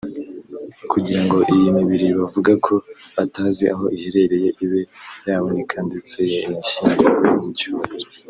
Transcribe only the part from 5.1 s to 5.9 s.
yaboneka